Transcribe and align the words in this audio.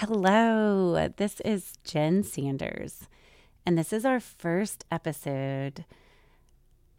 Hello, 0.00 1.08
this 1.16 1.40
is 1.40 1.72
Jen 1.82 2.22
Sanders, 2.22 3.08
and 3.66 3.76
this 3.76 3.92
is 3.92 4.04
our 4.04 4.20
first 4.20 4.84
episode 4.92 5.84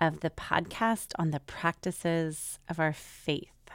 of 0.01 0.19
the 0.19 0.29
podcast 0.29 1.13
on 1.17 1.31
the 1.31 1.39
practices 1.39 2.59
of 2.67 2.77
our 2.77 2.91
faith. 2.91 3.71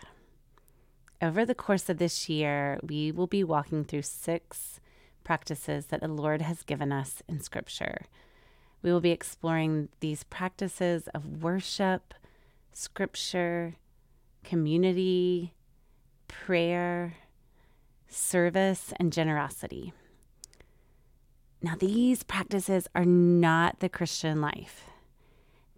Over 1.22 1.46
the 1.46 1.54
course 1.54 1.88
of 1.88 1.96
this 1.96 2.28
year, 2.28 2.78
we 2.82 3.10
will 3.10 3.26
be 3.26 3.42
walking 3.42 3.82
through 3.82 4.02
six 4.02 4.78
practices 5.24 5.86
that 5.86 6.02
the 6.02 6.08
Lord 6.08 6.42
has 6.42 6.62
given 6.62 6.92
us 6.92 7.22
in 7.26 7.40
Scripture. 7.40 8.04
We 8.82 8.92
will 8.92 9.00
be 9.00 9.10
exploring 9.10 9.88
these 10.00 10.24
practices 10.24 11.08
of 11.14 11.42
worship, 11.42 12.12
Scripture, 12.74 13.76
community, 14.42 15.54
prayer, 16.28 17.14
service, 18.14 18.92
and 18.98 19.12
generosity. 19.12 19.92
Now, 21.60 21.74
these 21.78 22.22
practices 22.22 22.86
are 22.94 23.04
not 23.04 23.80
the 23.80 23.88
Christian 23.88 24.40
life. 24.40 24.84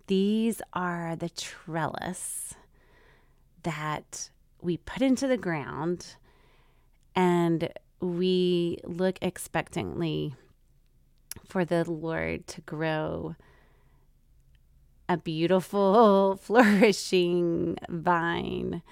These 0.07 0.61
are 0.73 1.17
the 1.17 1.29
trellis 1.29 2.55
that 3.63 4.31
we 4.61 4.77
put 4.77 5.03
into 5.03 5.27
the 5.27 5.37
ground 5.37 6.17
and 7.15 7.73
we 8.01 8.79
look 8.85 9.19
expectantly 9.23 10.35
for 11.45 11.65
the 11.65 11.89
Lord 11.91 12.47
to 12.49 12.61
grow 12.63 13.37
a 15.09 15.17
beautiful, 15.17 16.37
flourishing 16.43 17.79
vine 17.89 18.83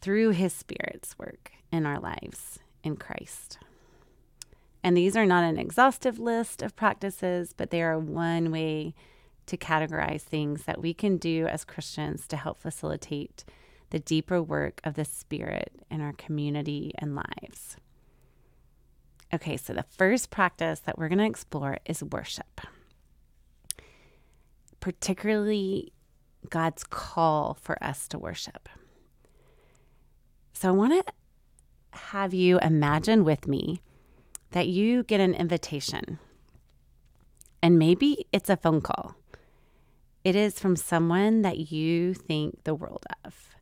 through 0.00 0.30
His 0.30 0.52
Spirit's 0.52 1.18
work 1.18 1.52
in 1.72 1.86
our 1.86 1.98
lives 1.98 2.60
in 2.84 2.96
Christ. 2.96 3.58
And 4.84 4.96
these 4.96 5.16
are 5.16 5.26
not 5.26 5.44
an 5.44 5.58
exhaustive 5.58 6.18
list 6.18 6.62
of 6.62 6.76
practices, 6.76 7.54
but 7.56 7.70
they 7.70 7.82
are 7.82 7.98
one 7.98 8.50
way 8.50 8.94
to 9.46 9.56
categorize 9.56 10.22
things 10.22 10.64
that 10.64 10.80
we 10.80 10.94
can 10.94 11.16
do 11.16 11.46
as 11.46 11.64
Christians 11.64 12.28
to 12.28 12.36
help 12.36 12.58
facilitate 12.58 13.44
the 13.90 13.98
deeper 13.98 14.42
work 14.42 14.80
of 14.84 14.94
the 14.94 15.04
Spirit 15.04 15.72
in 15.90 16.00
our 16.00 16.12
community 16.12 16.92
and 16.98 17.14
lives. 17.14 17.76
Okay, 19.34 19.56
so 19.56 19.72
the 19.72 19.84
first 19.84 20.30
practice 20.30 20.80
that 20.80 20.98
we're 20.98 21.08
going 21.08 21.18
to 21.18 21.24
explore 21.24 21.78
is 21.86 22.02
worship, 22.02 22.60
particularly 24.80 25.92
God's 26.50 26.84
call 26.84 27.54
for 27.54 27.82
us 27.82 28.08
to 28.08 28.18
worship. 28.18 28.68
So 30.52 30.68
I 30.68 30.72
want 30.72 31.06
to 31.06 31.12
have 31.92 32.34
you 32.34 32.58
imagine 32.60 33.24
with 33.24 33.46
me 33.46 33.80
that 34.50 34.68
you 34.68 35.02
get 35.04 35.20
an 35.20 35.34
invitation, 35.34 36.18
and 37.62 37.78
maybe 37.78 38.26
it's 38.32 38.50
a 38.50 38.56
phone 38.56 38.80
call. 38.80 39.14
It 40.24 40.36
is 40.36 40.58
from 40.58 40.76
someone 40.76 41.42
that 41.42 41.72
you 41.72 42.14
think 42.14 42.64
the 42.64 42.74
world 42.74 43.04
of, 43.24 43.56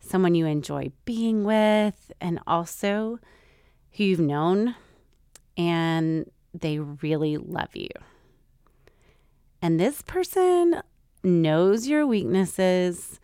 someone 0.00 0.34
you 0.34 0.46
enjoy 0.46 0.92
being 1.04 1.44
with, 1.44 2.12
and 2.20 2.40
also 2.46 3.18
who 3.92 4.04
you've 4.04 4.20
known 4.20 4.74
and 5.58 6.30
they 6.54 6.78
really 6.78 7.36
love 7.36 7.74
you. 7.74 7.90
And 9.60 9.78
this 9.78 10.02
person 10.02 10.80
knows 11.24 11.88
your 11.88 12.06
weaknesses, 12.06 13.18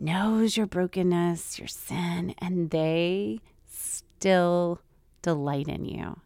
knows 0.00 0.56
your 0.56 0.66
brokenness, 0.66 1.58
your 1.58 1.68
sin, 1.68 2.34
and 2.38 2.70
they 2.70 3.40
still 4.24 4.80
delight 5.20 5.68
in 5.68 5.84
you. 5.84 6.18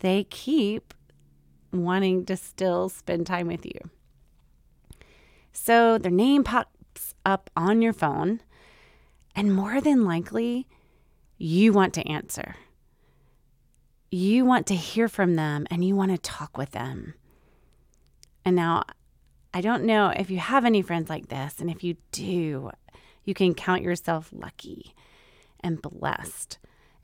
They 0.00 0.24
keep 0.24 0.92
wanting 1.72 2.26
to 2.26 2.36
still 2.36 2.88
spend 2.88 3.28
time 3.28 3.46
with 3.46 3.64
you. 3.64 3.78
So 5.52 5.98
their 5.98 6.10
name 6.10 6.42
pops 6.42 7.14
up 7.24 7.48
on 7.56 7.80
your 7.80 7.92
phone, 7.92 8.40
and 9.36 9.54
more 9.54 9.80
than 9.80 10.04
likely, 10.04 10.66
you 11.36 11.72
want 11.72 11.94
to 11.94 12.08
answer. 12.08 12.56
You 14.10 14.44
want 14.44 14.66
to 14.66 14.74
hear 14.74 15.06
from 15.06 15.36
them 15.36 15.64
and 15.70 15.84
you 15.84 15.94
want 15.94 16.10
to 16.10 16.18
talk 16.18 16.58
with 16.58 16.72
them. 16.72 17.14
And 18.44 18.56
now, 18.56 18.82
I 19.54 19.60
don't 19.60 19.84
know 19.84 20.08
if 20.08 20.28
you 20.28 20.38
have 20.38 20.64
any 20.64 20.82
friends 20.82 21.08
like 21.08 21.28
this, 21.28 21.60
and 21.60 21.70
if 21.70 21.84
you 21.84 21.98
do, 22.10 22.72
you 23.24 23.32
can 23.32 23.54
count 23.54 23.82
yourself 23.82 24.28
lucky 24.32 24.92
and 25.60 25.80
blessed. 25.80 26.58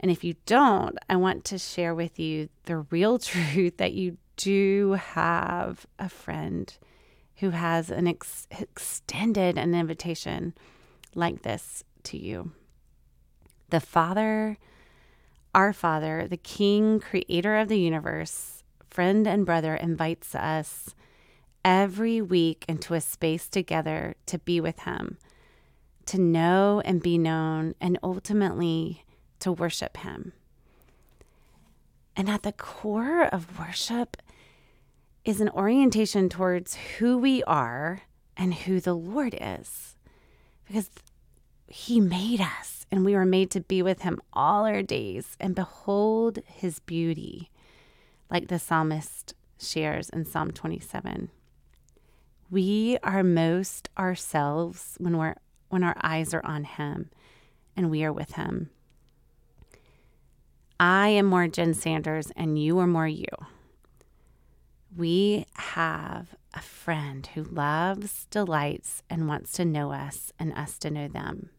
And 0.04 0.10
if 0.10 0.22
you 0.22 0.34
don't, 0.44 0.98
I 1.08 1.16
want 1.16 1.46
to 1.46 1.56
share 1.56 1.94
with 1.94 2.18
you 2.18 2.50
the 2.64 2.76
real 2.76 3.18
truth 3.30 3.78
that 3.78 3.94
you 3.94 4.18
do 4.36 4.98
have 5.00 5.86
a 5.98 6.10
friend 6.10 6.76
who 7.36 7.48
has 7.48 7.90
an 7.90 8.06
ex- 8.06 8.46
extended 8.50 9.56
an 9.56 9.74
invitation 9.74 10.52
like 11.14 11.40
this 11.40 11.84
to 12.02 12.18
you. 12.18 12.52
The 13.70 13.80
Father, 13.80 14.58
our 15.54 15.72
Father, 15.72 16.28
the 16.28 16.36
King, 16.36 17.00
creator 17.00 17.56
of 17.56 17.68
the 17.68 17.80
universe, 17.80 18.62
friend 18.90 19.26
and 19.26 19.46
brother, 19.46 19.74
invites 19.74 20.34
us 20.34 20.94
every 21.64 22.20
week 22.20 22.66
into 22.68 22.92
a 22.92 23.00
space 23.00 23.48
together 23.48 24.16
to 24.26 24.38
be 24.38 24.60
with 24.60 24.80
Him, 24.80 25.16
to 26.04 26.20
know 26.20 26.82
and 26.84 27.02
be 27.02 27.16
known, 27.16 27.74
and 27.80 27.98
ultimately 28.02 29.03
to 29.44 29.52
worship 29.52 29.98
Him. 29.98 30.32
And 32.16 32.28
at 32.30 32.42
the 32.42 32.52
core 32.52 33.24
of 33.26 33.58
worship 33.58 34.16
is 35.24 35.40
an 35.40 35.50
orientation 35.50 36.28
towards 36.28 36.74
who 36.98 37.18
we 37.18 37.42
are 37.44 38.02
and 38.36 38.54
who 38.54 38.80
the 38.80 38.94
Lord 38.94 39.36
is. 39.38 39.96
Because 40.66 40.88
He 41.66 42.00
made 42.00 42.40
us 42.40 42.86
and 42.90 43.04
we 43.04 43.14
were 43.14 43.26
made 43.26 43.50
to 43.50 43.60
be 43.60 43.82
with 43.82 44.00
Him 44.00 44.18
all 44.32 44.64
our 44.64 44.82
days 44.82 45.36
and 45.38 45.54
behold 45.54 46.38
His 46.46 46.80
beauty, 46.80 47.50
like 48.30 48.48
the 48.48 48.58
psalmist 48.58 49.34
shares 49.58 50.08
in 50.08 50.24
Psalm 50.24 50.52
27. 50.52 51.30
We 52.50 52.96
are 53.02 53.22
most 53.22 53.90
ourselves 53.98 54.96
when 54.98 55.18
we're 55.18 55.34
when 55.68 55.82
our 55.82 55.96
eyes 56.02 56.32
are 56.32 56.44
on 56.46 56.62
him 56.64 57.10
and 57.76 57.90
we 57.90 58.04
are 58.04 58.12
with 58.12 58.34
him. 58.34 58.70
I 60.86 61.08
am 61.08 61.26
more 61.26 61.48
Jen 61.48 61.72
Sanders 61.72 62.30
and 62.36 62.62
you 62.62 62.78
are 62.78 62.86
more 62.86 63.08
you 63.08 63.24
we 64.96 65.46
have 65.54 66.34
a 66.52 66.60
friend 66.60 67.26
who 67.34 67.42
loves, 67.42 68.26
delights, 68.30 69.02
and 69.10 69.26
wants 69.26 69.52
to 69.52 69.64
know 69.64 69.92
us 69.92 70.32
and 70.38 70.52
us 70.52 70.78
to 70.78 70.90
know 70.90 71.08
them. 71.08 71.50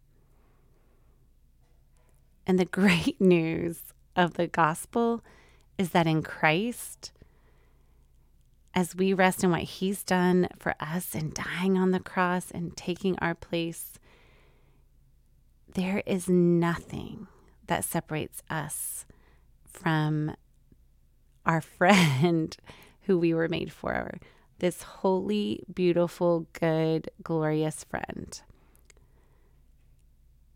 And 2.48 2.60
the 2.60 2.66
great 2.82 3.20
news 3.20 3.82
of 4.16 4.36
the 4.36 4.48
gospel 4.48 5.24
is 5.78 5.90
that 5.90 6.08
in 6.08 6.24
Christ, 6.24 7.12
as 8.74 8.96
we 8.96 9.14
rest 9.14 9.44
in 9.44 9.52
what 9.52 9.64
He's 9.64 10.04
done 10.04 10.48
for 10.58 10.76
us 10.80 11.14
and 11.14 11.34
dying 11.34 11.78
on 11.78 11.92
the 11.92 12.00
cross 12.00 12.52
and 12.52 12.76
taking 12.78 13.18
our 13.20 13.36
place, 13.36 14.00
there 15.74 16.02
is 16.06 16.30
nothing 16.30 17.28
that 17.68 17.84
separates 17.84 18.42
us 18.50 19.06
from 19.76 20.36
our 21.46 21.62
friend 21.78 22.56
who 23.02 23.18
we 23.18 23.34
were 23.34 23.48
made 23.48 23.72
for 23.72 24.20
this 24.60 24.82
holy, 24.84 25.64
beautiful, 25.74 26.48
good, 26.54 27.10
glorious 27.22 27.84
friend. 27.84 28.42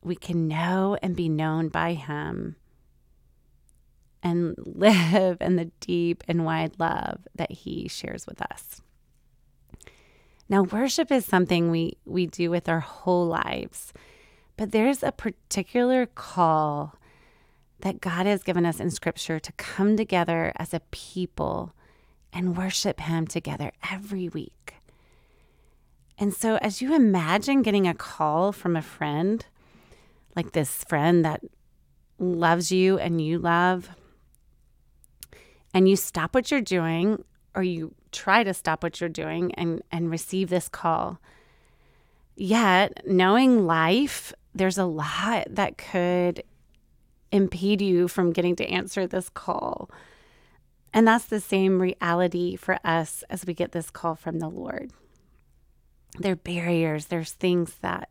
We 0.02 0.16
can 0.16 0.48
know 0.48 0.98
and 1.02 1.16
be 1.16 1.28
known 1.28 1.68
by 1.68 1.94
Him 1.94 2.56
and 4.24 4.56
live 4.66 5.38
in 5.42 5.58
the 5.58 5.72
deep 5.80 6.24
and 6.28 6.46
wide 6.46 6.80
love 6.80 7.28
that 7.36 7.52
He 7.52 7.88
shares 7.88 8.26
with 8.26 8.42
us. 8.42 8.82
Now, 10.48 10.64
worship 10.64 11.12
is 11.12 11.26
something 11.26 11.70
we, 11.70 11.98
we 12.06 12.26
do 12.26 12.50
with 12.50 12.68
our 12.68 12.80
whole 12.80 13.28
lives, 13.28 13.94
but 14.58 14.72
there's 14.72 15.04
a 15.04 15.12
particular 15.12 16.08
call 16.08 16.96
that 17.82 18.02
God 18.02 18.26
has 18.26 18.44
given 18.44 18.66
us 18.66 18.80
in 18.80 18.92
Scripture 18.92 19.40
to 19.40 19.52
come 19.54 19.96
together 19.96 20.52
as 20.58 20.74
a 20.74 20.82
people 20.92 21.74
and 22.34 22.58
worship 22.58 23.00
Him 23.00 23.26
together 23.26 23.72
every 23.90 24.30
week. 24.30 24.76
And 26.18 26.34
so, 26.34 26.58
as 26.58 26.82
you 26.82 26.94
imagine 26.94 27.62
getting 27.62 27.88
a 27.88 27.94
call 27.94 28.52
from 28.52 28.76
a 28.76 28.82
friend, 28.82 29.46
like 30.36 30.52
this 30.52 30.84
friend 30.84 31.24
that 31.24 31.42
loves 32.20 32.72
you 32.72 33.00
and 33.00 33.22
you 33.22 33.40
love, 33.40 33.90
and 35.74 35.88
you 35.88 35.96
stop 35.96 36.36
what 36.36 36.52
you're 36.52 36.62
doing, 36.62 37.24
or 37.56 37.64
you 37.64 37.96
try 38.12 38.44
to 38.44 38.54
stop 38.54 38.84
what 38.84 39.00
you're 39.00 39.10
doing 39.10 39.54
and, 39.56 39.82
and 39.92 40.12
receive 40.12 40.50
this 40.50 40.68
call. 40.68 41.20
Yet, 42.36 43.02
knowing 43.06 43.66
life, 43.66 44.34
there's 44.54 44.78
a 44.78 44.86
lot 44.86 45.48
that 45.50 45.78
could 45.78 46.44
impede 47.32 47.82
you 47.82 48.08
from 48.08 48.34
getting 48.34 48.56
to 48.58 48.70
answer 48.70 49.08
this 49.08 49.30
call. 49.30 49.90
And 50.94 51.08
that's 51.08 51.26
the 51.26 51.40
same 51.40 51.80
reality 51.80 52.56
for 52.56 52.80
us 52.84 53.24
as 53.30 53.46
we 53.46 53.54
get 53.54 53.72
this 53.72 53.92
call 53.92 54.16
from 54.16 54.40
the 54.40 54.50
Lord. 54.50 54.92
There 56.18 56.34
are 56.34 56.38
barriers, 56.38 57.06
there's 57.06 57.34
things 57.34 57.76
that 57.82 58.10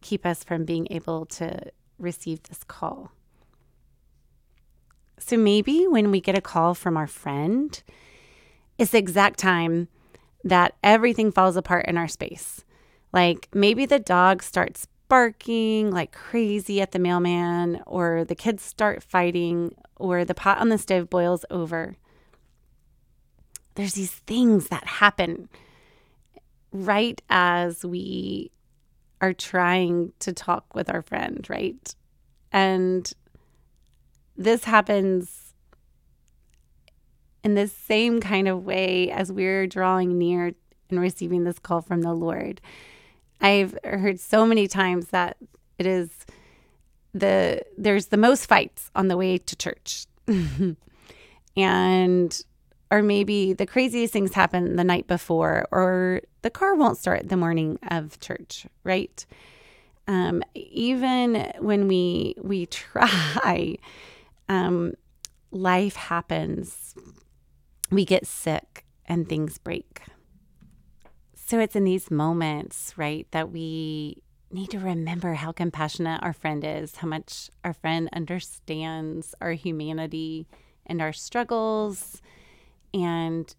keep 0.00 0.24
us 0.24 0.44
from 0.44 0.64
being 0.64 0.86
able 0.90 1.26
to 1.26 1.72
receive 1.98 2.42
this 2.44 2.64
call. 2.64 3.12
So 5.18 5.36
maybe 5.36 5.86
when 5.86 6.10
we 6.10 6.20
get 6.20 6.38
a 6.38 6.40
call 6.40 6.74
from 6.74 6.96
our 6.96 7.06
friend, 7.06 7.82
it's 8.78 8.92
the 8.92 8.98
exact 8.98 9.38
time 9.38 9.88
that 10.42 10.74
everything 10.82 11.30
falls 11.30 11.56
apart 11.56 11.86
in 11.86 11.98
our 11.98 12.08
space. 12.08 12.64
Like 13.12 13.48
maybe 13.52 13.84
the 13.84 13.98
dog 13.98 14.42
starts 14.42 14.86
barking 15.10 15.90
like 15.90 16.12
crazy 16.12 16.80
at 16.80 16.92
the 16.92 16.98
mailman, 16.98 17.82
or 17.86 18.24
the 18.24 18.34
kids 18.34 18.62
start 18.62 19.02
fighting, 19.02 19.74
or 19.96 20.24
the 20.24 20.34
pot 20.34 20.58
on 20.58 20.70
the 20.70 20.78
stove 20.78 21.10
boils 21.10 21.44
over. 21.50 21.96
There's 23.74 23.94
these 23.94 24.12
things 24.12 24.68
that 24.68 24.86
happen 24.86 25.50
right 26.72 27.20
as 27.28 27.84
we 27.84 28.52
are 29.20 29.34
trying 29.34 30.12
to 30.20 30.32
talk 30.32 30.74
with 30.74 30.88
our 30.88 31.02
friend, 31.02 31.46
right? 31.50 31.94
And 32.52 33.12
this 34.36 34.64
happens 34.64 35.54
in 37.42 37.54
the 37.54 37.66
same 37.66 38.20
kind 38.20 38.48
of 38.48 38.64
way 38.64 39.10
as 39.10 39.32
we're 39.32 39.66
drawing 39.66 40.16
near 40.18 40.52
and 40.88 41.00
receiving 41.00 41.44
this 41.44 41.58
call 41.58 41.80
from 41.80 42.02
the 42.02 42.14
Lord. 42.14 42.60
I've 43.40 43.76
heard 43.84 44.20
so 44.20 44.46
many 44.46 44.68
times 44.68 45.08
that 45.08 45.36
it 45.78 45.86
is 45.86 46.10
the 47.12 47.62
there's 47.76 48.06
the 48.06 48.16
most 48.16 48.46
fights 48.46 48.90
on 48.94 49.08
the 49.08 49.16
way 49.16 49.38
to 49.38 49.56
church. 49.56 50.06
and 51.56 52.44
or 52.90 53.02
maybe 53.02 53.52
the 53.52 53.66
craziest 53.66 54.12
things 54.12 54.34
happen 54.34 54.76
the 54.76 54.84
night 54.84 55.06
before 55.06 55.66
or 55.70 56.20
the 56.42 56.50
car 56.50 56.74
won't 56.74 56.98
start 56.98 57.28
the 57.28 57.36
morning 57.36 57.78
of 57.88 58.18
church, 58.20 58.66
right? 58.84 59.24
Um, 60.08 60.42
even 60.54 61.52
when 61.60 61.86
we 61.86 62.34
we 62.42 62.66
try, 62.66 63.76
um, 64.48 64.94
life 65.50 65.96
happens. 65.96 66.94
We 67.90 68.04
get 68.04 68.26
sick 68.26 68.84
and 69.06 69.28
things 69.28 69.58
break. 69.58 70.02
So 71.50 71.58
it's 71.58 71.74
in 71.74 71.82
these 71.82 72.12
moments, 72.12 72.94
right, 72.96 73.26
that 73.32 73.50
we 73.50 74.22
need 74.52 74.70
to 74.70 74.78
remember 74.78 75.34
how 75.34 75.50
compassionate 75.50 76.22
our 76.22 76.32
friend 76.32 76.62
is, 76.64 76.94
how 76.94 77.08
much 77.08 77.50
our 77.64 77.72
friend 77.72 78.08
understands 78.12 79.34
our 79.40 79.50
humanity 79.50 80.46
and 80.86 81.02
our 81.02 81.12
struggles, 81.12 82.22
and 82.94 83.52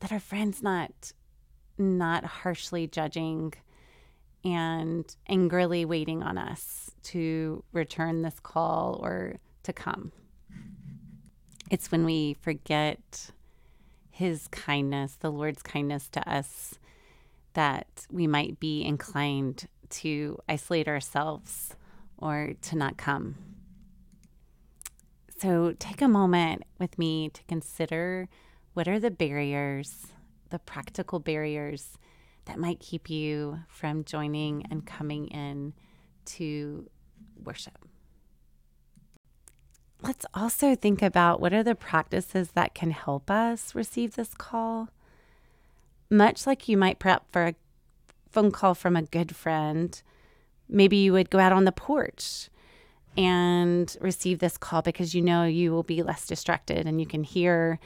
that 0.00 0.10
our 0.10 0.18
friend's 0.18 0.60
not 0.60 1.12
not 1.78 2.24
harshly 2.24 2.88
judging 2.88 3.54
and 4.44 5.14
angrily 5.28 5.84
waiting 5.84 6.24
on 6.24 6.36
us 6.36 6.90
to 7.04 7.62
return 7.72 8.22
this 8.22 8.40
call 8.40 8.98
or 9.04 9.36
to 9.62 9.72
come. 9.72 10.10
It's 11.70 11.92
when 11.92 12.04
we 12.04 12.34
forget 12.34 13.30
his 14.10 14.48
kindness, 14.48 15.14
the 15.20 15.30
Lord's 15.30 15.62
kindness 15.62 16.08
to 16.08 16.28
us, 16.28 16.74
that 17.54 18.06
we 18.10 18.26
might 18.26 18.60
be 18.60 18.82
inclined 18.82 19.66
to 19.90 20.38
isolate 20.48 20.88
ourselves 20.88 21.74
or 22.16 22.54
to 22.62 22.76
not 22.76 22.96
come. 22.96 23.36
So 25.38 25.74
take 25.78 26.02
a 26.02 26.08
moment 26.08 26.64
with 26.78 26.98
me 26.98 27.30
to 27.30 27.42
consider 27.44 28.28
what 28.74 28.86
are 28.86 29.00
the 29.00 29.10
barriers, 29.10 30.08
the 30.50 30.58
practical 30.58 31.18
barriers 31.18 31.98
that 32.44 32.58
might 32.58 32.80
keep 32.80 33.08
you 33.08 33.60
from 33.68 34.04
joining 34.04 34.66
and 34.70 34.86
coming 34.86 35.28
in 35.28 35.72
to 36.26 36.88
worship. 37.42 37.78
Let's 40.02 40.24
also 40.32 40.74
think 40.74 41.02
about 41.02 41.40
what 41.40 41.52
are 41.52 41.62
the 41.62 41.74
practices 41.74 42.52
that 42.52 42.74
can 42.74 42.90
help 42.90 43.30
us 43.30 43.74
receive 43.74 44.16
this 44.16 44.34
call 44.34 44.88
much 46.10 46.46
like 46.46 46.68
you 46.68 46.76
might 46.76 46.98
prep 46.98 47.24
for 47.30 47.46
a 47.46 47.54
phone 48.30 48.50
call 48.50 48.74
from 48.74 48.96
a 48.96 49.02
good 49.02 49.34
friend, 49.34 50.02
maybe 50.68 50.96
you 50.96 51.12
would 51.12 51.30
go 51.30 51.38
out 51.38 51.52
on 51.52 51.64
the 51.64 51.72
porch 51.72 52.48
and 53.16 53.96
receive 54.00 54.38
this 54.38 54.56
call 54.56 54.82
because 54.82 55.14
you 55.14 55.22
know 55.22 55.44
you 55.44 55.72
will 55.72 55.82
be 55.82 56.02
less 56.02 56.26
distracted 56.26 56.86
and 56.86 57.00
you 57.00 57.06
can 57.06 57.24
hear 57.24 57.78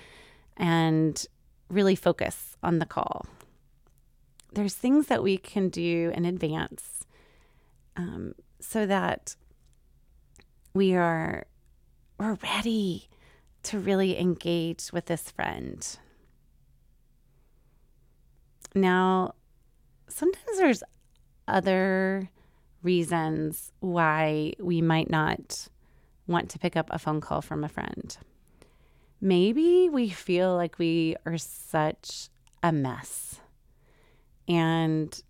and 0.56 1.26
really 1.68 1.94
focus 1.94 2.56
on 2.62 2.78
the 2.78 2.86
call. 2.86 3.26
There's 4.52 4.74
things 4.74 5.06
that 5.06 5.22
we 5.22 5.36
can 5.36 5.68
do 5.68 6.12
in 6.14 6.24
advance 6.24 7.04
um, 7.96 8.34
so 8.60 8.86
that 8.86 9.36
we 10.74 10.94
are 10.94 11.46
we're 12.18 12.38
ready 12.42 13.08
to 13.64 13.78
really 13.78 14.18
engage 14.18 14.92
with 14.92 15.06
this 15.06 15.30
friend. 15.30 15.98
Now, 18.74 19.34
sometimes 20.08 20.58
there's 20.58 20.82
other 21.46 22.30
reasons 22.82 23.72
why 23.80 24.52
we 24.58 24.82
might 24.82 25.10
not 25.10 25.68
want 26.26 26.50
to 26.50 26.58
pick 26.58 26.76
up 26.76 26.88
a 26.90 26.98
phone 26.98 27.20
call 27.20 27.40
from 27.40 27.64
a 27.64 27.68
friend. 27.68 28.16
Maybe 29.20 29.88
we 29.88 30.08
feel 30.08 30.54
like 30.54 30.78
we 30.78 31.16
are 31.24 31.38
such 31.38 32.28
a 32.62 32.72
mess. 32.72 33.40
And 34.48 35.22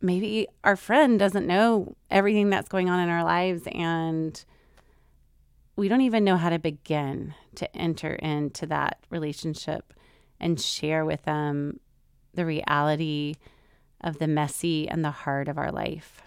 maybe 0.00 0.48
our 0.64 0.76
friend 0.76 1.18
doesn't 1.18 1.46
know 1.46 1.96
everything 2.10 2.50
that's 2.50 2.68
going 2.68 2.88
on 2.88 3.00
in 3.00 3.08
our 3.08 3.24
lives 3.24 3.62
and 3.72 4.44
we 5.76 5.88
don't 5.88 6.00
even 6.02 6.24
know 6.24 6.36
how 6.36 6.50
to 6.50 6.58
begin 6.58 7.34
to 7.54 7.76
enter 7.76 8.14
into 8.14 8.66
that 8.66 8.98
relationship 9.10 9.94
and 10.38 10.60
share 10.60 11.04
with 11.04 11.22
them 11.22 11.80
the 12.34 12.46
reality 12.46 13.34
of 14.00 14.18
the 14.18 14.26
messy 14.26 14.88
and 14.88 15.04
the 15.04 15.10
hard 15.10 15.48
of 15.48 15.58
our 15.58 15.70
life. 15.70 16.22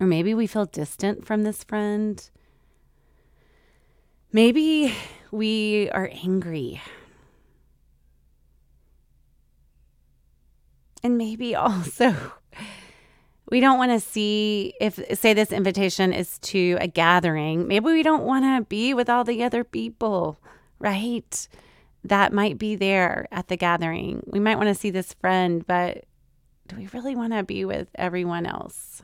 Or 0.00 0.06
maybe 0.06 0.34
we 0.34 0.46
feel 0.46 0.66
distant 0.66 1.26
from 1.26 1.42
this 1.42 1.62
friend. 1.62 2.28
Maybe 4.32 4.94
we 5.30 5.90
are 5.90 6.10
angry. 6.12 6.80
And 11.02 11.18
maybe 11.18 11.54
also 11.54 12.14
we 13.50 13.60
don't 13.60 13.78
want 13.78 13.90
to 13.90 14.00
see 14.00 14.72
if 14.80 14.98
say 15.18 15.34
this 15.34 15.52
invitation 15.52 16.12
is 16.12 16.38
to 16.38 16.78
a 16.80 16.86
gathering, 16.86 17.66
maybe 17.66 17.86
we 17.86 18.02
don't 18.02 18.22
want 18.22 18.44
to 18.44 18.66
be 18.68 18.94
with 18.94 19.10
all 19.10 19.24
the 19.24 19.42
other 19.42 19.64
people, 19.64 20.38
right? 20.78 21.48
That 22.04 22.32
might 22.32 22.58
be 22.58 22.76
there 22.76 23.28
at 23.30 23.48
the 23.48 23.56
gathering. 23.56 24.22
We 24.26 24.40
might 24.40 24.56
want 24.56 24.68
to 24.68 24.74
see 24.74 24.90
this 24.90 25.12
friend, 25.14 25.66
but 25.66 26.04
do 26.66 26.76
we 26.76 26.88
really 26.92 27.14
want 27.14 27.32
to 27.32 27.42
be 27.42 27.64
with 27.64 27.88
everyone 27.96 28.46
else? 28.46 29.02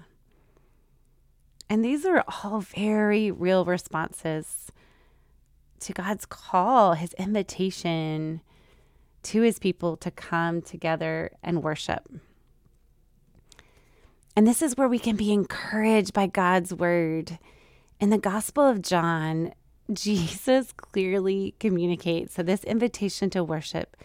And 1.68 1.84
these 1.84 2.06
are 2.06 2.24
all 2.28 2.60
very 2.60 3.30
real 3.30 3.64
responses 3.64 4.70
to 5.80 5.92
God's 5.92 6.24
call, 6.24 6.94
his 6.94 7.12
invitation 7.14 8.40
to 9.24 9.42
his 9.42 9.58
people 9.58 9.96
to 9.96 10.10
come 10.10 10.62
together 10.62 11.32
and 11.42 11.62
worship. 11.62 12.08
And 14.36 14.46
this 14.46 14.62
is 14.62 14.76
where 14.76 14.88
we 14.88 14.98
can 14.98 15.16
be 15.16 15.32
encouraged 15.32 16.12
by 16.12 16.28
God's 16.28 16.72
word. 16.72 17.38
In 17.98 18.10
the 18.10 18.18
Gospel 18.18 18.64
of 18.64 18.82
John, 18.82 19.52
Jesus 19.92 20.72
clearly 20.72 21.54
communicates 21.60 22.34
that 22.34 22.46
this 22.46 22.64
invitation 22.64 23.30
to 23.30 23.44
worship 23.44 23.96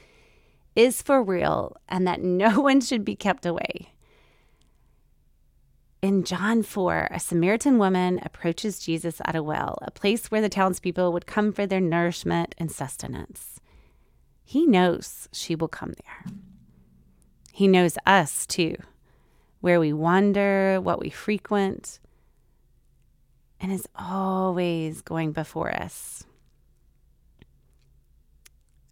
is 0.76 1.02
for 1.02 1.24
real 1.24 1.76
and 1.90 2.08
that 2.08 2.22
no 2.22 2.60
one 2.62 2.82
should 2.82 3.04
be 3.04 3.16
kept 3.16 3.46
away. 3.46 3.94
In 6.02 6.24
John 6.24 6.64
4, 6.64 7.10
a 7.12 7.20
Samaritan 7.20 7.78
woman 7.78 8.20
approaches 8.24 8.80
Jesus 8.80 9.22
at 9.24 9.36
a 9.36 9.44
well, 9.44 9.78
a 9.84 9.92
place 9.92 10.32
where 10.32 10.42
the 10.42 10.50
townspeople 10.50 11.14
would 11.14 11.28
come 11.28 11.52
for 11.52 11.68
their 11.68 11.80
nourishment 11.80 12.56
and 12.58 12.72
sustenance. 12.72 13.60
He 14.44 14.66
knows 14.66 15.30
she 15.32 15.56
will 15.56 15.68
come 15.68 15.94
there. 16.04 16.34
He 17.54 17.68
knows 17.68 18.00
us 18.06 18.48
too, 18.48 18.78
where 19.60 19.80
we 19.80 19.94
wander, 19.94 20.82
what 20.82 21.00
we 21.00 21.12
frequent, 21.12 22.00
and 23.62 23.72
is 23.72 23.88
always 23.96 25.02
going 25.02 25.32
before 25.32 25.72
us. 25.72 26.26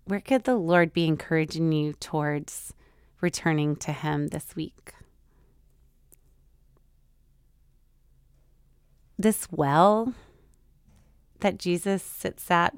Where 0.05 0.21
could 0.21 0.43
the 0.43 0.55
Lord 0.55 0.93
be 0.93 1.07
encouraging 1.07 1.71
you 1.71 1.93
towards 1.93 2.73
returning 3.19 3.75
to 3.77 3.91
Him 3.91 4.27
this 4.27 4.55
week? 4.55 4.93
This 9.17 9.47
well 9.51 10.13
that 11.39 11.57
Jesus 11.57 12.03
sits 12.03 12.49
at, 12.51 12.75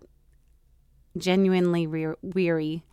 genuinely 1.18 1.86
re- 1.86 2.16
weary, 2.22 2.84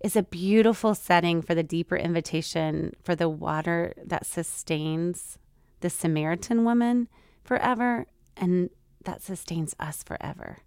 is 0.00 0.14
a 0.14 0.22
beautiful 0.22 0.94
setting 0.94 1.42
for 1.42 1.54
the 1.54 1.62
deeper 1.62 1.96
invitation 1.96 2.92
for 3.02 3.14
the 3.14 3.28
water 3.28 3.94
that 4.04 4.26
sustains 4.26 5.38
the 5.80 5.90
Samaritan 5.90 6.64
woman 6.64 7.08
forever 7.44 8.06
and 8.36 8.70
that 9.04 9.22
sustains 9.22 9.74
us 9.78 10.02
forever. 10.02 10.58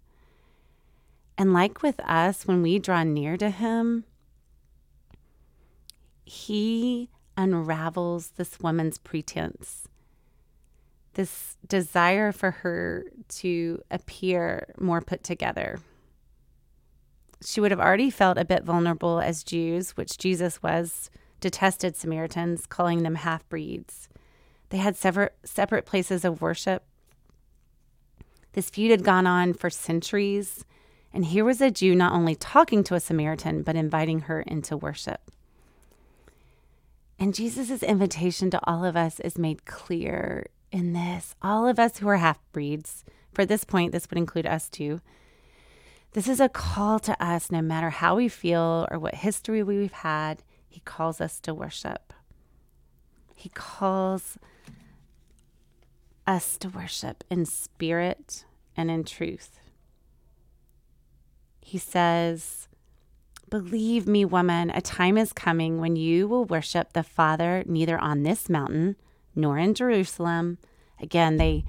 And 1.38 1.52
like 1.52 1.82
with 1.82 2.00
us, 2.00 2.46
when 2.46 2.62
we 2.62 2.78
draw 2.78 3.02
near 3.02 3.36
to 3.36 3.50
Him, 3.50 4.04
He 6.24 7.08
unravels 7.36 8.32
this 8.36 8.60
woman's 8.60 8.98
pretense, 8.98 9.88
this 11.14 11.56
desire 11.66 12.32
for 12.32 12.50
her 12.50 13.04
to 13.28 13.82
appear 13.90 14.72
more 14.78 15.00
put 15.00 15.24
together. 15.24 15.80
She 17.42 17.60
would 17.60 17.70
have 17.70 17.80
already 17.80 18.10
felt 18.10 18.36
a 18.36 18.44
bit 18.44 18.64
vulnerable 18.64 19.20
as 19.20 19.42
Jews, 19.42 19.96
which 19.96 20.18
Jesus 20.18 20.62
was, 20.62 21.10
detested 21.40 21.96
Samaritans, 21.96 22.66
calling 22.66 23.02
them 23.02 23.14
half 23.14 23.48
breeds. 23.48 24.10
They 24.68 24.76
had 24.76 24.94
separate, 24.94 25.34
separate 25.42 25.86
places 25.86 26.24
of 26.24 26.42
worship. 26.42 26.84
This 28.52 28.70
feud 28.70 28.90
had 28.90 29.04
gone 29.04 29.26
on 29.26 29.54
for 29.54 29.70
centuries, 29.70 30.64
and 31.12 31.24
here 31.24 31.44
was 31.44 31.60
a 31.60 31.70
Jew 31.70 31.94
not 31.94 32.12
only 32.12 32.34
talking 32.34 32.82
to 32.84 32.94
a 32.94 33.00
Samaritan, 33.00 33.62
but 33.62 33.76
inviting 33.76 34.20
her 34.22 34.40
into 34.42 34.76
worship. 34.76 35.30
And 37.18 37.34
Jesus' 37.34 37.82
invitation 37.82 38.50
to 38.50 38.60
all 38.64 38.84
of 38.84 38.96
us 38.96 39.20
is 39.20 39.36
made 39.36 39.66
clear 39.66 40.46
in 40.72 40.94
this. 40.94 41.34
All 41.42 41.68
of 41.68 41.78
us 41.78 41.98
who 41.98 42.08
are 42.08 42.16
half 42.16 42.40
breeds, 42.52 43.04
for 43.32 43.44
this 43.44 43.64
point, 43.64 43.92
this 43.92 44.08
would 44.08 44.18
include 44.18 44.46
us 44.46 44.68
too. 44.68 45.00
This 46.12 46.26
is 46.26 46.40
a 46.40 46.48
call 46.48 46.98
to 47.00 47.22
us, 47.24 47.52
no 47.52 47.62
matter 47.62 47.90
how 47.90 48.16
we 48.16 48.28
feel 48.28 48.88
or 48.90 48.98
what 48.98 49.16
history 49.16 49.62
we've 49.62 49.92
had, 49.92 50.42
He 50.68 50.80
calls 50.80 51.20
us 51.20 51.38
to 51.40 51.54
worship. 51.54 52.12
He 53.34 53.48
calls 53.50 54.38
us 56.30 56.56
to 56.56 56.68
worship 56.68 57.24
in 57.28 57.44
spirit 57.44 58.44
and 58.76 58.88
in 58.88 59.02
truth. 59.02 59.58
He 61.60 61.76
says, 61.76 62.68
Believe 63.50 64.06
me, 64.06 64.24
woman, 64.24 64.70
a 64.70 64.80
time 64.80 65.18
is 65.18 65.32
coming 65.32 65.80
when 65.80 65.96
you 65.96 66.28
will 66.28 66.44
worship 66.44 66.92
the 66.92 67.02
Father 67.02 67.64
neither 67.66 67.98
on 67.98 68.22
this 68.22 68.48
mountain 68.48 68.94
nor 69.34 69.58
in 69.58 69.74
Jerusalem. 69.74 70.58
Again, 71.00 71.36
they 71.36 71.64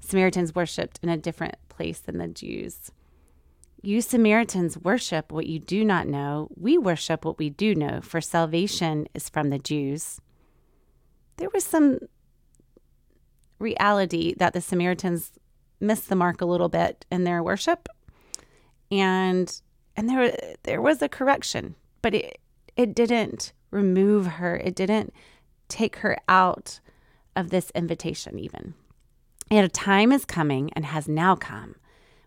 Samaritans 0.00 0.54
worshiped 0.54 0.98
in 1.02 1.08
a 1.08 1.16
different 1.16 1.54
place 1.68 2.00
than 2.00 2.18
the 2.18 2.26
Jews. 2.26 2.90
You 3.82 4.00
Samaritans 4.00 4.78
worship 4.78 5.30
what 5.30 5.46
you 5.46 5.60
do 5.60 5.84
not 5.84 6.08
know. 6.08 6.48
We 6.56 6.76
worship 6.76 7.24
what 7.24 7.38
we 7.38 7.50
do 7.50 7.72
know, 7.72 8.00
for 8.02 8.20
salvation 8.20 9.06
is 9.14 9.28
from 9.28 9.50
the 9.50 9.60
Jews. 9.60 10.20
There 11.36 11.50
was 11.50 11.64
some 11.64 12.00
reality 13.58 14.34
that 14.36 14.52
the 14.52 14.60
Samaritans 14.60 15.32
missed 15.80 16.08
the 16.08 16.16
mark 16.16 16.40
a 16.40 16.46
little 16.46 16.68
bit 16.68 17.04
in 17.10 17.24
their 17.24 17.42
worship. 17.42 17.88
And 18.90 19.60
and 19.96 20.08
there 20.08 20.36
there 20.62 20.82
was 20.82 21.02
a 21.02 21.08
correction, 21.08 21.74
but 22.02 22.14
it 22.14 22.38
it 22.76 22.94
didn't 22.94 23.52
remove 23.70 24.26
her. 24.26 24.56
It 24.56 24.74
didn't 24.74 25.12
take 25.68 25.96
her 25.96 26.16
out 26.28 26.80
of 27.34 27.50
this 27.50 27.70
invitation 27.74 28.38
even. 28.38 28.74
Yet 29.50 29.64
a 29.64 29.68
time 29.68 30.12
is 30.12 30.24
coming 30.24 30.70
and 30.74 30.84
has 30.86 31.08
now 31.08 31.36
come 31.36 31.76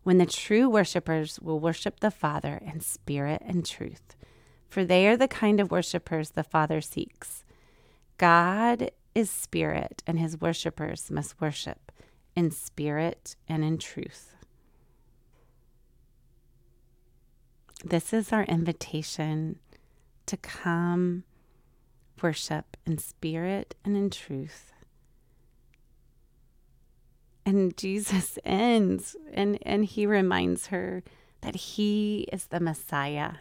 when 0.04 0.18
the 0.18 0.26
true 0.26 0.70
worshipers 0.70 1.40
will 1.40 1.60
worship 1.60 2.00
the 2.00 2.12
Father 2.12 2.62
in 2.66 2.80
spirit 2.80 3.42
and 3.46 3.66
truth, 3.66 4.16
for 4.70 4.86
they 4.86 5.08
are 5.08 5.18
the 5.18 5.28
kind 5.28 5.60
of 5.60 5.72
worshipers 5.72 6.32
the 6.32 6.44
Father 6.44 6.82
seeks. 6.82 7.44
God 8.18 8.92
is 9.20 9.30
spirit, 9.30 10.02
and 10.08 10.18
his 10.18 10.40
worshipers 10.40 11.12
must 11.12 11.40
worship 11.40 11.92
in 12.36 12.50
spirit 12.50 13.36
and 13.48 13.64
in 13.64 13.78
truth. 13.78 14.36
This 17.84 18.14
is 18.14 18.34
our 18.34 18.44
invitation 18.44 19.60
to 20.26 20.38
come 20.38 21.24
worship 22.22 22.78
in 22.86 22.98
spirit 22.98 23.76
and 23.86 23.96
in 23.96 24.10
truth. 24.10 24.74
And 27.46 27.76
Jesus 27.78 28.38
ends 28.46 29.16
and, 29.34 29.58
and 29.62 29.86
he 29.86 30.06
reminds 30.06 30.68
her 30.68 31.04
that 31.42 31.56
he 31.56 32.28
is 32.34 32.48
the 32.48 32.60
Messiah, 32.60 33.34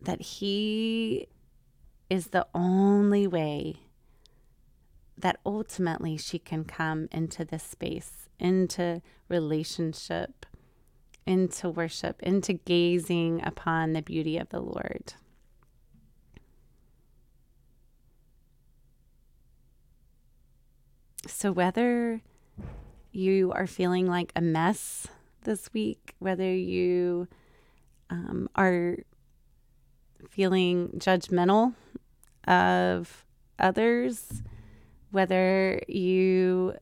that 0.00 0.20
he 0.20 1.28
is 2.08 2.28
the 2.28 2.46
only 2.54 3.26
way 3.26 3.76
that 5.18 5.38
ultimately 5.44 6.16
she 6.16 6.38
can 6.38 6.64
come 6.64 7.08
into 7.10 7.44
this 7.44 7.62
space, 7.62 8.28
into 8.38 9.00
relationship, 9.28 10.46
into 11.26 11.70
worship, 11.70 12.22
into 12.22 12.52
gazing 12.52 13.42
upon 13.44 13.92
the 13.92 14.02
beauty 14.02 14.36
of 14.38 14.48
the 14.50 14.60
Lord. 14.60 15.14
So, 21.26 21.50
whether 21.50 22.22
you 23.10 23.50
are 23.52 23.66
feeling 23.66 24.06
like 24.06 24.32
a 24.36 24.40
mess 24.40 25.08
this 25.42 25.72
week, 25.72 26.14
whether 26.18 26.54
you 26.54 27.26
um, 28.10 28.48
are 28.54 28.98
feeling 30.28 30.90
judgmental 30.98 31.74
of 32.46 33.24
others, 33.58 34.42
whether 35.10 35.80
you 35.88 36.74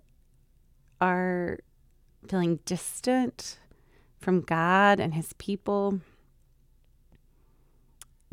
are 1.00 1.58
feeling 2.28 2.60
distant 2.64 3.58
from 4.18 4.40
God 4.40 5.00
and 5.00 5.14
His 5.14 5.32
people, 5.34 6.00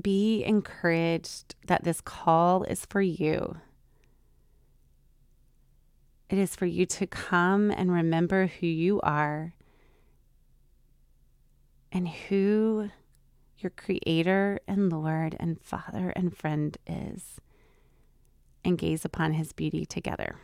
be 0.02 0.44
encouraged 0.44 1.56
that 1.68 1.84
this 1.84 2.02
call 2.02 2.64
is 2.64 2.86
for 2.86 3.02
you. 3.02 3.58
It 6.30 6.38
is 6.38 6.56
for 6.56 6.66
you 6.66 6.86
to 6.86 7.06
come 7.06 7.72
and 7.72 7.92
remember 7.92 8.48
who 8.48 8.68
you 8.68 9.02
are 9.02 9.54
and 11.92 12.08
who 12.08 12.90
your 13.64 13.72
Creator 13.72 14.60
and 14.68 14.92
Lord 14.92 15.36
and 15.40 15.62
Father 15.62 16.12
and 16.16 16.36
friend 16.36 16.78
is, 16.88 17.40
and 18.64 18.78
gaze 18.78 19.06
upon 19.06 19.34
His 19.34 19.54
beauty 19.54 19.86
together. 19.86 20.36